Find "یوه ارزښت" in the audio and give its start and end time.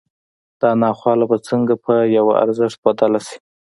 2.17-2.77